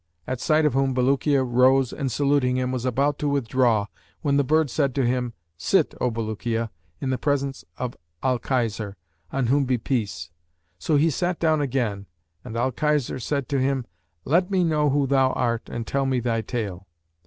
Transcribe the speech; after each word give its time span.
at 0.25 0.41
sight 0.41 0.65
of 0.65 0.73
whom 0.73 0.95
Bulukiya 0.95 1.43
rose 1.43 1.93
and 1.93 2.11
saluting 2.11 2.55
him, 2.57 2.71
was 2.71 2.85
about 2.85 3.19
to 3.19 3.29
withdraw, 3.29 3.85
when 4.23 4.35
the 4.35 4.43
bird 4.43 4.71
said 4.71 4.95
to 4.95 5.05
him, 5.05 5.33
'Sit, 5.59 5.93
O 6.01 6.09
Bulukiya, 6.09 6.71
in 6.99 7.11
the 7.11 7.19
presence 7.19 7.63
of 7.77 7.95
Al 8.23 8.39
Khizr, 8.39 8.95
on 9.31 9.45
whom 9.45 9.65
be 9.65 9.77
peace!' 9.77 10.31
So 10.79 10.95
he 10.95 11.11
sat 11.11 11.37
down 11.39 11.61
again, 11.61 12.07
and 12.43 12.57
Al 12.57 12.71
Khizr 12.71 13.21
said 13.21 13.47
to 13.49 13.59
him, 13.59 13.85
'Let 14.25 14.49
me 14.49 14.63
know 14.63 14.89
who 14.89 15.05
thou 15.05 15.33
art 15.33 15.69
and 15.69 15.85
tell 15.85 16.07
me 16.07 16.19
thy 16.19 16.41
tale.' 16.41 16.87